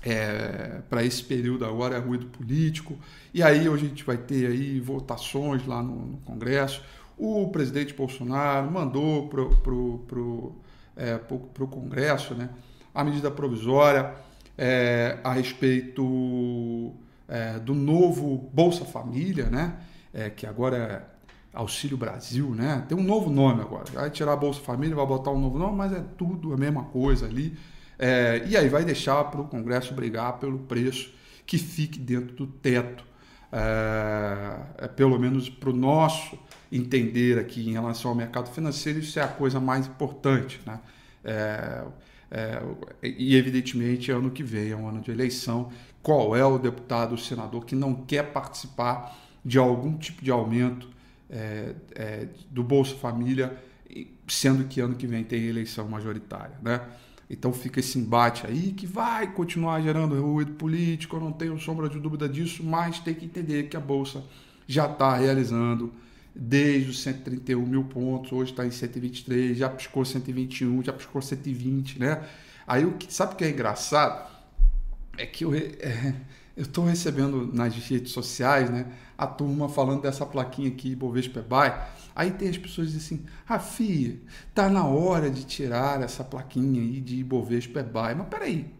é, 0.00 0.80
para 0.88 1.04
esse 1.04 1.24
período 1.24 1.64
agora 1.64 1.96
é 1.96 1.98
ruído 1.98 2.26
político. 2.26 2.96
E 3.34 3.42
aí 3.42 3.66
a 3.66 3.76
gente 3.76 4.04
vai 4.04 4.16
ter 4.16 4.46
aí 4.46 4.78
votações 4.78 5.66
lá 5.66 5.82
no, 5.82 6.06
no 6.06 6.18
Congresso. 6.18 6.84
O 7.18 7.48
presidente 7.48 7.92
Bolsonaro 7.94 8.70
mandou 8.70 9.28
para 9.28 9.44
pro, 9.46 9.98
pro, 10.06 10.54
é, 10.96 11.18
pro, 11.18 11.36
pro 11.36 11.66
Congresso 11.66 12.32
né, 12.36 12.48
a 12.94 13.02
medida 13.02 13.28
provisória 13.28 14.14
é, 14.56 15.18
a 15.24 15.32
respeito 15.32 16.94
é, 17.26 17.58
do 17.58 17.74
novo 17.74 18.48
Bolsa 18.52 18.84
Família, 18.84 19.46
né, 19.46 19.80
é, 20.14 20.30
que 20.30 20.46
agora 20.46 20.76
é 20.76 21.19
Auxílio 21.52 21.96
Brasil, 21.96 22.54
né? 22.54 22.84
Tem 22.88 22.96
um 22.96 23.02
novo 23.02 23.28
nome 23.28 23.60
agora. 23.60 23.84
Vai 23.92 24.10
tirar 24.10 24.32
a 24.32 24.36
Bolsa 24.36 24.60
Família, 24.60 24.94
vai 24.94 25.06
botar 25.06 25.30
um 25.30 25.40
novo 25.40 25.58
nome, 25.58 25.76
mas 25.76 25.92
é 25.92 26.02
tudo 26.16 26.52
a 26.52 26.56
mesma 26.56 26.84
coisa 26.84 27.26
ali. 27.26 27.56
É, 27.98 28.44
e 28.46 28.56
aí 28.56 28.68
vai 28.68 28.84
deixar 28.84 29.24
para 29.24 29.40
o 29.40 29.44
Congresso 29.48 29.92
brigar 29.92 30.38
pelo 30.38 30.60
preço 30.60 31.12
que 31.44 31.58
fique 31.58 31.98
dentro 31.98 32.34
do 32.36 32.46
teto. 32.46 33.04
É, 33.52 34.84
é 34.84 34.88
pelo 34.88 35.18
menos 35.18 35.50
para 35.50 35.70
o 35.70 35.72
nosso 35.72 36.38
entender 36.70 37.38
aqui 37.38 37.68
em 37.68 37.72
relação 37.72 38.12
ao 38.12 38.16
mercado 38.16 38.48
financeiro, 38.50 39.00
isso 39.00 39.18
é 39.18 39.22
a 39.22 39.28
coisa 39.28 39.58
mais 39.58 39.86
importante. 39.88 40.60
Né? 40.64 40.80
É, 41.24 41.84
é, 42.30 42.62
e 43.02 43.34
evidentemente 43.34 44.12
ano 44.12 44.30
que 44.30 44.44
vem 44.44 44.70
é 44.70 44.76
um 44.76 44.88
ano 44.88 45.00
de 45.00 45.10
eleição. 45.10 45.70
Qual 46.00 46.36
é 46.36 46.44
o 46.44 46.58
deputado, 46.58 47.16
o 47.16 47.18
senador 47.18 47.64
que 47.64 47.74
não 47.74 47.94
quer 47.94 48.32
participar 48.32 49.18
de 49.44 49.58
algum 49.58 49.98
tipo 49.98 50.24
de 50.24 50.30
aumento 50.30 50.88
é, 51.30 51.74
é, 51.94 52.28
do 52.50 52.62
Bolsa 52.62 52.94
Família, 52.96 53.56
sendo 54.26 54.64
que 54.64 54.80
ano 54.80 54.94
que 54.94 55.06
vem 55.06 55.24
tem 55.24 55.44
eleição 55.44 55.88
majoritária, 55.88 56.56
né? 56.62 56.80
Então 57.28 57.52
fica 57.52 57.78
esse 57.78 57.96
embate 57.96 58.44
aí 58.44 58.72
que 58.72 58.86
vai 58.86 59.32
continuar 59.32 59.80
gerando 59.80 60.20
ruído 60.20 60.52
político, 60.52 61.16
eu 61.16 61.20
não 61.20 61.30
tenho 61.30 61.58
sombra 61.60 61.88
de 61.88 61.98
dúvida 62.00 62.28
disso, 62.28 62.64
mas 62.64 62.98
tem 62.98 63.14
que 63.14 63.24
entender 63.24 63.68
que 63.68 63.76
a 63.76 63.80
Bolsa 63.80 64.24
já 64.66 64.86
está 64.90 65.16
realizando 65.16 65.92
desde 66.34 66.90
os 66.90 67.02
131 67.02 67.64
mil 67.64 67.84
pontos, 67.84 68.32
hoje 68.32 68.50
está 68.50 68.66
em 68.66 68.70
123, 68.70 69.56
já 69.56 69.68
piscou 69.68 70.04
121, 70.04 70.82
já 70.82 70.92
piscou 70.92 71.22
120, 71.22 72.00
né? 72.00 72.24
Aí 72.66 72.84
o 72.84 72.92
que 72.92 73.12
sabe 73.12 73.34
o 73.34 73.36
que 73.36 73.44
é 73.44 73.50
engraçado? 73.50 74.29
É 75.20 75.26
que 75.26 75.44
eu, 75.44 75.54
é, 75.54 76.14
estou 76.56 76.84
recebendo 76.84 77.50
nas 77.52 77.74
redes 77.74 78.12
sociais, 78.12 78.70
né, 78.70 78.86
a 79.16 79.26
turma 79.26 79.68
falando 79.68 80.02
dessa 80.02 80.24
plaquinha 80.24 80.68
aqui, 80.68 80.94
Bovespa 80.94 81.42
Buy, 81.42 81.72
Aí 82.14 82.30
tem 82.32 82.50
as 82.50 82.58
pessoas 82.58 82.94
assim, 82.94 83.24
Rafi, 83.46 84.22
tá 84.54 84.68
na 84.68 84.84
hora 84.84 85.30
de 85.30 85.42
tirar 85.44 86.02
essa 86.02 86.22
plaquinha 86.22 86.82
aí 86.82 87.00
de 87.00 87.16
Ibovespa 87.16 87.80
é 87.80 87.82
buy. 87.82 88.14
Mas 88.14 88.28
peraí, 88.28 88.70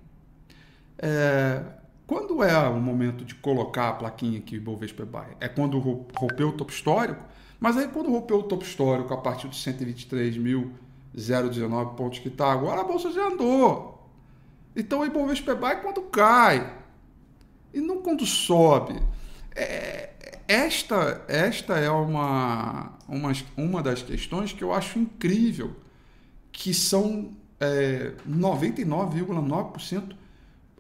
é, 0.99 1.63
quando 2.07 2.45
é 2.45 2.69
o 2.69 2.79
momento 2.79 3.25
de 3.25 3.35
colocar 3.37 3.89
a 3.89 3.95
plaquinha 3.95 4.41
aqui 4.41 4.57
Ibovespa 4.57 5.05
é 5.05 5.07
buy? 5.07 5.29
É 5.41 5.49
quando 5.49 5.79
rompeu 5.79 6.49
o 6.49 6.53
topo 6.53 6.71
histórico? 6.71 7.25
Mas 7.59 7.79
aí 7.79 7.89
quando 7.89 8.11
rompeu 8.11 8.41
o 8.41 8.43
topo 8.43 8.63
histórico 8.63 9.15
a 9.15 9.17
partir 9.17 9.49
dos 9.49 9.65
123.019 9.65 11.95
pontos 11.95 12.19
que 12.19 12.29
está 12.29 12.53
agora, 12.53 12.83
a 12.83 12.85
bolsa 12.85 13.11
já 13.11 13.27
andou. 13.27 13.90
Então 14.75 15.01
o 15.01 15.07
Ibovespa 15.07 15.53
é 15.53 15.55
buy 15.55 15.77
quando 15.77 16.03
cai. 16.03 16.79
E 17.73 17.81
não 17.81 18.03
quando 18.03 18.27
sobe. 18.27 19.01
É, 19.55 20.11
esta, 20.47 21.25
esta 21.29 21.79
é 21.79 21.91
uma, 21.91 22.93
uma, 23.07 23.33
uma 23.57 23.83
das 23.83 24.03
questões 24.03 24.53
que 24.53 24.65
eu 24.65 24.73
acho 24.73 24.99
incrível, 24.99 25.77
que 26.51 26.75
são 26.75 27.31
é, 27.61 28.13
99,9% 28.29 30.17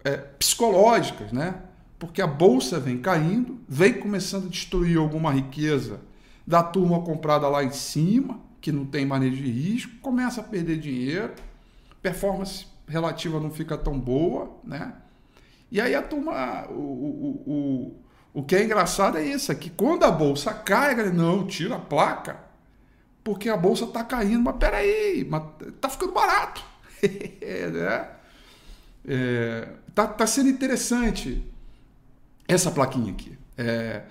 é, 0.02 0.16
psicológicas, 0.16 1.30
né? 1.30 1.62
Porque 1.98 2.22
a 2.22 2.26
bolsa 2.26 2.80
vem 2.80 2.98
caindo, 2.98 3.60
vem 3.68 3.92
começando 3.94 4.46
a 4.46 4.50
destruir 4.50 4.96
alguma 4.98 5.30
riqueza 5.30 6.00
da 6.46 6.62
turma 6.62 7.02
comprada 7.02 7.46
lá 7.48 7.62
em 7.62 7.70
cima, 7.70 8.40
que 8.60 8.72
não 8.72 8.84
tem 8.84 9.06
manejo 9.06 9.36
de 9.36 9.50
risco, 9.50 9.92
começa 10.00 10.40
a 10.40 10.44
perder 10.44 10.78
dinheiro, 10.78 11.32
performance 12.02 12.66
relativa 12.90 13.40
não 13.40 13.50
fica 13.50 13.78
tão 13.78 13.98
boa, 13.98 14.60
né? 14.64 14.94
E 15.70 15.80
aí 15.80 15.94
a 15.94 16.02
turma, 16.02 16.66
o, 16.68 16.74
o, 16.74 17.42
o 17.46 18.00
o 18.32 18.42
que 18.44 18.54
é 18.54 18.64
engraçado 18.64 19.18
é 19.18 19.24
isso, 19.24 19.50
é 19.50 19.54
que 19.54 19.68
quando 19.70 20.04
a 20.04 20.10
bolsa 20.10 20.54
cai, 20.54 20.94
galera, 20.94 21.14
não, 21.14 21.46
tira 21.46 21.76
a 21.76 21.80
placa, 21.80 22.38
porque 23.24 23.48
a 23.48 23.56
bolsa 23.56 23.84
está 23.84 24.04
caindo. 24.04 24.42
Mas 24.44 24.56
peraí, 24.56 25.26
mas 25.28 25.42
tá 25.80 25.88
ficando 25.88 26.12
barato. 26.12 26.62
né? 27.02 28.08
é, 29.06 29.68
tá, 29.94 30.06
tá 30.06 30.26
sendo 30.26 30.48
interessante 30.48 31.44
essa 32.46 32.70
plaquinha 32.70 33.12
aqui. 33.12 33.36
É, 33.58 34.02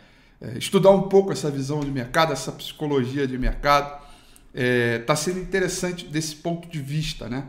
é, 0.41 0.57
estudar 0.57 0.91
um 0.91 1.03
pouco 1.03 1.31
essa 1.31 1.49
visão 1.49 1.79
de 1.79 1.91
mercado, 1.91 2.33
essa 2.33 2.51
psicologia 2.51 3.25
de 3.25 3.37
mercado. 3.37 4.09
É, 4.53 5.01
sendo 5.15 5.39
interessante 5.39 6.05
desse 6.05 6.35
ponto 6.35 6.67
de 6.67 6.81
vista, 6.81 7.29
né? 7.29 7.45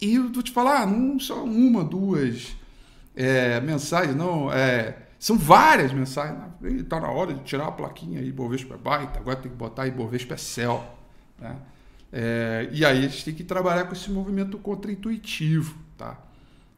E 0.00 0.14
eu 0.14 0.32
vou 0.32 0.42
te 0.42 0.52
falar, 0.52 0.86
não 0.86 1.18
só 1.18 1.44
uma, 1.44 1.84
duas 1.84 2.56
é, 3.14 3.60
mensagens, 3.60 4.14
não. 4.14 4.52
É, 4.52 4.96
são 5.18 5.36
várias 5.36 5.92
mensagens. 5.92 6.38
Está 6.62 7.00
na 7.00 7.10
hora 7.10 7.34
de 7.34 7.42
tirar 7.42 7.66
a 7.66 7.72
plaquinha 7.72 8.20
aí, 8.20 8.28
Ibovespa 8.28 8.74
é 8.74 8.78
baita, 8.78 9.18
agora 9.18 9.36
tem 9.36 9.50
que 9.50 9.56
botar 9.56 9.86
Ibovespa 9.86 10.34
é 10.34 10.36
céu. 10.36 10.98
Né? 11.38 11.56
É, 12.12 12.68
e 12.72 12.84
aí 12.84 12.98
a 12.98 13.08
gente 13.08 13.24
tem 13.24 13.34
que 13.34 13.44
trabalhar 13.44 13.84
com 13.84 13.92
esse 13.92 14.10
movimento 14.10 14.56
contra-intuitivo, 14.58 15.76
tá? 15.96 16.18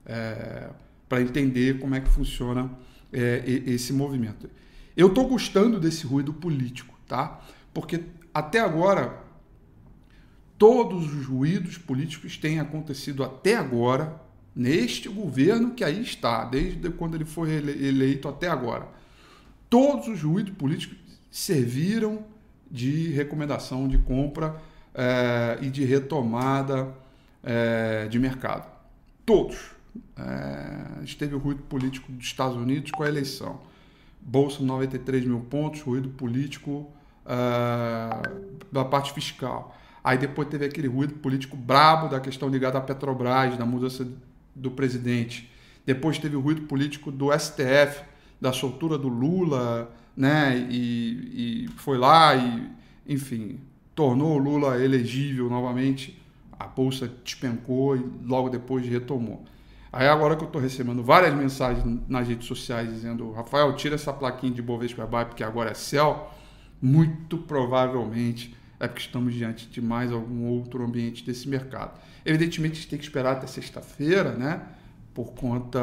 É, 0.04 0.71
para 1.09 1.21
entender 1.21 1.78
como 1.78 1.95
é 1.95 2.00
que 2.00 2.09
funciona 2.09 2.71
é, 3.12 3.42
esse 3.47 3.92
movimento. 3.92 4.49
Eu 4.97 5.09
estou 5.09 5.28
gostando 5.28 5.78
desse 5.78 6.07
ruído 6.07 6.33
político, 6.33 6.99
tá? 7.07 7.40
Porque 7.73 8.02
até 8.33 8.61
agora 8.61 9.23
todos 10.61 11.11
os 11.14 11.25
ruídos 11.25 11.79
políticos 11.79 12.37
têm 12.37 12.61
acontecido 12.61 13.25
até 13.25 13.57
agora 13.57 14.21
neste 14.55 15.09
governo 15.09 15.71
que 15.71 15.83
aí 15.83 16.02
está, 16.02 16.45
desde 16.45 16.90
quando 16.90 17.14
ele 17.14 17.25
foi 17.25 17.50
eleito 17.50 18.29
até 18.29 18.47
agora. 18.47 18.87
Todos 19.71 20.07
os 20.07 20.23
ruídos 20.23 20.52
políticos 20.52 20.99
serviram 21.31 22.26
de 22.71 23.09
recomendação 23.09 23.88
de 23.88 23.97
compra 23.97 24.61
é, 24.95 25.57
e 25.62 25.71
de 25.71 25.83
retomada 25.83 26.93
é, 27.43 28.07
de 28.09 28.19
mercado. 28.19 28.71
Todos. 29.25 29.71
É, 30.14 30.99
a 30.99 31.00
gente 31.00 31.17
teve 31.17 31.35
o 31.35 31.38
ruído 31.38 31.62
político 31.62 32.12
dos 32.12 32.26
Estados 32.26 32.59
Unidos 32.59 32.90
com 32.90 33.02
a 33.02 33.09
eleição. 33.09 33.62
Bolsa 34.21 34.62
93 34.62 35.25
mil 35.25 35.40
pontos, 35.40 35.81
ruído 35.81 36.11
político 36.11 36.93
da 38.71 38.85
parte 38.85 39.14
fiscal. 39.14 39.80
Aí 40.02 40.16
depois 40.16 40.49
teve 40.49 40.64
aquele 40.64 40.88
ruído 40.88 41.14
político 41.14 41.57
brabo 41.57 42.09
da 42.09 42.19
questão 42.21 42.49
ligada 42.49 42.78
à 42.78 42.80
Petrobras, 42.80 43.57
da 43.57 43.66
mudança 43.66 44.07
do 44.54 44.71
presidente. 44.71 45.50
Depois 45.85 46.19
teve 46.19 46.37
o 46.37 46.40
ruído 46.40 46.62
político 46.62 47.11
do 47.11 47.30
STF, 47.38 48.02
da 48.40 48.52
soltura 48.52 48.97
do 48.97 49.09
Lula, 49.09 49.90
né? 50.16 50.66
E, 50.71 51.66
e 51.66 51.69
foi 51.76 51.99
lá 51.99 52.35
e, 52.35 52.71
enfim, 53.07 53.59
tornou 53.95 54.37
o 54.37 54.38
Lula 54.38 54.83
elegível 54.83 55.49
novamente. 55.50 56.19
A 56.59 56.66
bolsa 56.66 57.11
despencou 57.23 57.97
e 57.97 58.04
logo 58.25 58.49
depois 58.49 58.87
retomou. 58.87 59.45
Aí 59.92 60.07
agora 60.07 60.37
que 60.37 60.42
eu 60.42 60.47
estou 60.47 60.61
recebendo 60.62 61.02
várias 61.02 61.35
mensagens 61.35 61.85
nas 62.09 62.28
redes 62.28 62.47
sociais 62.47 62.88
dizendo 62.88 63.33
Rafael, 63.33 63.75
tira 63.75 63.97
essa 63.97 64.12
plaquinha 64.12 64.52
de 64.52 64.62
Bovespa 64.62 65.04
Buy 65.04 65.25
porque 65.25 65.42
agora 65.42 65.71
é 65.71 65.75
céu, 65.75 66.30
muito 66.80 67.38
provavelmente 67.38 68.54
é 68.81 68.89
porque 68.89 69.03
estamos 69.03 69.35
diante 69.35 69.69
de 69.69 69.81
mais 69.83 70.11
algum 70.11 70.47
outro 70.47 70.83
ambiente 70.83 71.23
desse 71.23 71.47
mercado. 71.47 72.01
Evidentemente, 72.25 72.73
a 72.73 72.77
gente 72.77 72.89
tem 72.89 72.99
que 72.99 73.05
esperar 73.05 73.33
até 73.33 73.47
sexta-feira, 73.47 74.33
né? 74.33 74.63
Por 75.13 75.33
conta. 75.33 75.79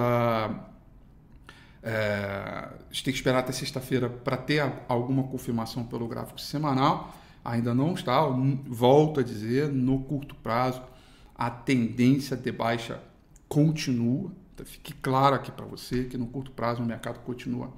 É, 1.83 1.93
a 1.93 2.91
gente 2.91 3.03
tem 3.03 3.13
que 3.13 3.19
esperar 3.19 3.39
até 3.39 3.51
sexta-feira 3.51 4.09
para 4.09 4.35
ter 4.35 4.63
alguma 4.89 5.23
confirmação 5.23 5.85
pelo 5.85 6.07
gráfico 6.07 6.41
semanal. 6.41 7.15
Ainda 7.45 7.73
não 7.73 7.93
está, 7.93 8.19
volto 8.65 9.19
a 9.19 9.23
dizer, 9.23 9.69
no 9.69 9.99
curto 9.99 10.35
prazo, 10.35 10.81
a 11.35 11.51
tendência 11.51 12.35
de 12.35 12.51
baixa 12.51 12.99
continua. 13.47 14.31
Então, 14.53 14.65
fique 14.65 14.91
claro 14.93 15.35
aqui 15.35 15.51
para 15.51 15.65
você 15.65 16.05
que 16.05 16.17
no 16.17 16.25
curto 16.25 16.51
prazo 16.51 16.81
o 16.81 16.85
mercado 16.85 17.19
continua 17.19 17.71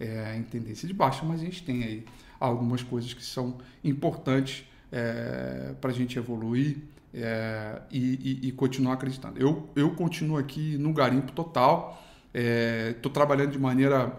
é, 0.00 0.36
em 0.36 0.42
tendência 0.42 0.88
de 0.88 0.92
baixa, 0.92 1.24
mas 1.24 1.40
a 1.40 1.44
gente 1.44 1.62
tem 1.62 1.84
aí 1.84 2.04
algumas 2.40 2.82
coisas 2.82 3.14
que 3.14 3.24
são 3.24 3.58
importantes 3.82 4.64
é, 4.94 5.74
para 5.80 5.90
a 5.90 5.92
gente 5.92 6.16
evoluir 6.16 6.76
é, 7.12 7.82
e, 7.90 8.40
e, 8.44 8.48
e, 8.48 8.52
continuar 8.52 8.94
acreditando. 8.94 9.38
Eu, 9.40 9.68
eu 9.74 9.90
continuo 9.90 10.36
aqui 10.38 10.78
no 10.78 10.92
garimpo 10.92 11.32
total, 11.32 12.00
estou 12.32 13.10
é, 13.10 13.12
trabalhando 13.12 13.50
de 13.50 13.58
maneira 13.58 14.12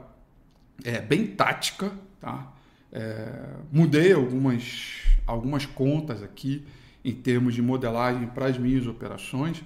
é, 0.83 0.99
bem 0.99 1.27
tática, 1.27 1.91
tá? 2.19 2.51
É, 2.91 3.27
mudei 3.71 4.11
algumas, 4.11 5.01
algumas 5.25 5.65
contas 5.65 6.21
aqui 6.21 6.65
em 7.03 7.13
termos 7.13 7.53
de 7.53 7.61
modelagem 7.61 8.27
para 8.27 8.47
as 8.47 8.57
minhas 8.57 8.85
operações. 8.85 9.63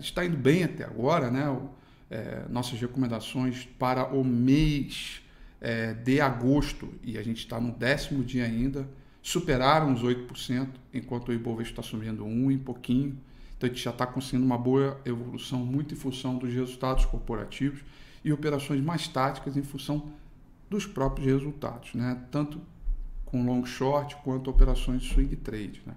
Está 0.00 0.24
indo 0.24 0.36
bem 0.36 0.64
até 0.64 0.84
agora, 0.84 1.30
né? 1.30 1.48
O, 1.48 1.68
é, 2.12 2.42
nossas 2.50 2.78
recomendações 2.78 3.66
para 3.78 4.06
o 4.14 4.22
mês 4.22 5.22
é, 5.62 5.94
de 5.94 6.20
agosto, 6.20 6.92
e 7.02 7.16
a 7.16 7.22
gente 7.22 7.38
está 7.38 7.58
no 7.58 7.72
décimo 7.72 8.22
dia 8.22 8.44
ainda, 8.44 8.86
superaram 9.22 9.92
os 9.92 10.02
8%, 10.02 10.68
enquanto 10.92 11.28
o 11.28 11.32
Ibovespa 11.32 11.80
está 11.80 11.82
subindo 11.82 12.24
um 12.24 12.50
e 12.50 12.58
pouquinho. 12.58 13.16
Então 13.56 13.70
a 13.70 13.72
gente 13.72 13.82
já 13.82 13.90
está 13.90 14.04
conseguindo 14.04 14.44
uma 14.44 14.58
boa 14.58 15.00
evolução, 15.04 15.64
muito 15.64 15.94
em 15.94 15.96
função 15.96 16.36
dos 16.36 16.52
resultados 16.52 17.04
corporativos 17.04 17.80
e 18.24 18.32
operações 18.32 18.82
mais 18.82 19.06
táticas 19.06 19.56
em 19.56 19.62
função 19.62 20.10
dos 20.68 20.86
próprios 20.86 21.26
resultados, 21.26 21.94
né? 21.94 22.20
tanto 22.30 22.60
com 23.24 23.44
long 23.44 23.64
short 23.64 24.16
quanto 24.16 24.50
operações 24.50 25.04
swing 25.04 25.36
trade. 25.36 25.82
Né? 25.86 25.94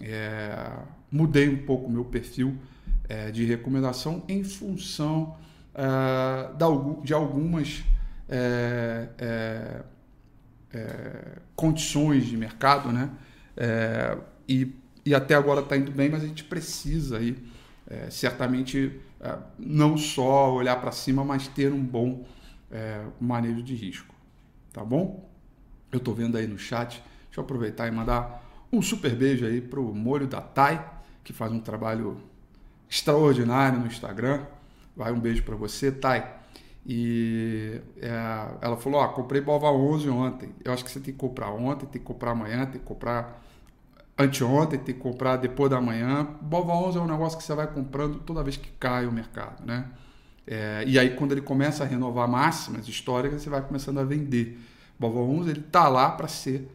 É, 0.00 0.78
mudei 1.10 1.48
um 1.48 1.64
pouco 1.64 1.86
o 1.86 1.90
meu 1.90 2.04
perfil 2.04 2.56
é, 3.08 3.30
de 3.30 3.44
recomendação 3.44 4.24
em 4.28 4.42
função 4.42 5.36
é, 5.74 6.52
de 7.04 7.14
algumas 7.14 7.84
é, 10.72 10.78
é, 10.78 10.80
é, 10.80 11.38
condições 11.54 12.26
de 12.26 12.36
mercado, 12.36 12.92
né? 12.92 13.10
e, 14.48 14.72
e 15.04 15.14
até 15.14 15.34
agora 15.34 15.60
está 15.60 15.76
indo 15.76 15.90
bem, 15.90 16.08
mas 16.08 16.22
a 16.22 16.26
gente 16.26 16.44
precisa 16.44 17.18
aí, 17.18 17.36
certamente 18.10 19.00
não 19.58 19.96
só 19.96 20.52
olhar 20.52 20.76
para 20.80 20.92
cima, 20.92 21.24
mas 21.24 21.48
ter 21.48 21.72
um 21.72 21.82
bom 21.82 22.24
é, 22.70 23.04
manejo 23.20 23.62
de 23.62 23.74
risco. 23.74 24.14
Tá 24.72 24.84
bom? 24.84 25.28
Eu 25.90 25.98
estou 25.98 26.14
vendo 26.14 26.36
aí 26.36 26.46
no 26.46 26.58
chat. 26.58 27.02
Deixa 27.26 27.40
eu 27.40 27.44
aproveitar 27.44 27.88
e 27.88 27.90
mandar 27.90 28.44
um 28.72 28.82
super 28.82 29.14
beijo 29.14 29.46
aí 29.46 29.60
para 29.60 29.80
o 29.80 29.94
Molho 29.94 30.26
da 30.26 30.40
Thay, 30.40 30.80
que 31.24 31.32
faz 31.32 31.50
um 31.50 31.60
trabalho 31.60 32.20
extraordinário 32.88 33.80
no 33.80 33.86
Instagram. 33.86 34.46
Vai 34.94 35.12
um 35.12 35.20
beijo 35.20 35.42
para 35.42 35.56
você, 35.56 35.90
Thay. 35.90 36.37
E 36.88 37.82
é, 38.00 38.08
ela 38.62 38.78
falou: 38.78 39.00
Ó, 39.00 39.08
comprei 39.08 39.42
Bova 39.42 39.70
11 39.70 40.08
ontem. 40.08 40.54
Eu 40.64 40.72
acho 40.72 40.82
que 40.82 40.90
você 40.90 40.98
tem 40.98 41.12
que 41.12 41.20
comprar 41.20 41.50
ontem, 41.50 41.84
tem 41.84 42.00
que 42.00 42.06
comprar 42.06 42.30
amanhã, 42.30 42.64
tem 42.64 42.80
que 42.80 42.86
comprar 42.86 43.44
anteontem, 44.16 44.78
tem 44.78 44.94
que 44.94 45.00
comprar 45.00 45.36
depois 45.36 45.70
da 45.70 45.82
manhã. 45.82 46.26
Bova 46.40 46.72
11 46.72 46.96
é 46.96 47.00
um 47.02 47.06
negócio 47.06 47.36
que 47.36 47.44
você 47.44 47.54
vai 47.54 47.66
comprando 47.66 48.20
toda 48.20 48.42
vez 48.42 48.56
que 48.56 48.70
cai 48.80 49.06
o 49.06 49.12
mercado, 49.12 49.66
né? 49.66 49.86
É, 50.46 50.82
e 50.86 50.98
aí, 50.98 51.14
quando 51.14 51.32
ele 51.32 51.42
começa 51.42 51.84
a 51.84 51.86
renovar 51.86 52.26
máximas 52.26 52.88
históricas, 52.88 53.42
você 53.42 53.50
vai 53.50 53.60
começando 53.60 53.98
a 53.98 54.04
vender. 54.04 54.58
Bova 54.98 55.18
11 55.18 55.50
ele 55.50 55.60
está 55.60 55.88
lá 55.88 56.10
para 56.10 56.26
ser 56.26 56.74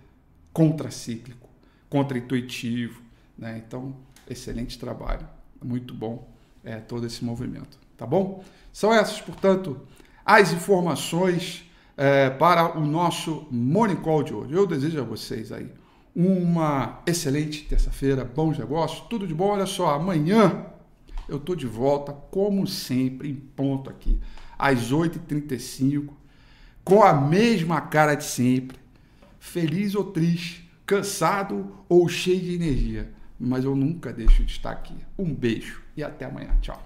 contracíclico, 0.54 1.50
contraintuitivo. 1.90 3.02
Né? 3.36 3.64
Então, 3.66 3.96
excelente 4.30 4.78
trabalho. 4.78 5.28
Muito 5.60 5.92
bom 5.92 6.30
é, 6.64 6.76
todo 6.76 7.08
esse 7.08 7.26
movimento. 7.26 7.80
Tá 7.98 8.06
bom? 8.06 8.44
São 8.72 8.94
essas, 8.94 9.20
portanto, 9.20 9.82
as 10.26 10.54
informações 10.54 11.70
é, 11.98 12.30
para 12.30 12.78
o 12.78 12.86
nosso 12.86 13.48
Morning 13.52 13.98
Call 13.98 14.24
de 14.24 14.34
hoje. 14.34 14.54
Eu 14.54 14.66
desejo 14.66 15.00
a 15.00 15.04
vocês 15.04 15.52
aí 15.52 15.70
uma 16.16 17.02
excelente 17.08 17.64
terça-feira, 17.66 18.24
bons 18.24 18.58
negócios, 18.58 19.06
tudo 19.10 19.28
de 19.28 19.34
bom. 19.34 19.50
Olha 19.50 19.66
só, 19.66 19.96
amanhã 19.96 20.66
eu 21.28 21.38
estou 21.38 21.56
de 21.56 21.66
volta, 21.66 22.14
como 22.14 22.68
sempre, 22.68 23.30
em 23.30 23.36
ponto 23.36 23.90
aqui, 23.90 24.20
às 24.58 24.92
8h35, 24.92 26.10
com 26.84 27.02
a 27.02 27.14
mesma 27.14 27.82
cara 27.82 28.16
de 28.16 28.26
sempre, 28.26 28.78
feliz 29.40 29.96
ou 29.96 30.06
triste, 30.06 30.70
cansado 30.86 31.72
ou 31.90 32.08
cheio 32.08 32.42
de 32.42 32.56
energia. 32.56 33.12
Mas 33.40 33.66
eu 33.66 33.76
nunca 33.76 34.14
deixo 34.14 34.44
de 34.44 34.52
estar 34.52 34.72
aqui. 34.72 34.96
Um 35.18 35.34
beijo 35.34 35.82
e 35.98 36.04
até 36.04 36.26
amanhã. 36.26 36.56
Tchau. 36.62 36.82